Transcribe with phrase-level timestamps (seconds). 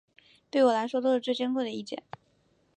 [0.49, 2.01] 对我来说都是最珍贵的意见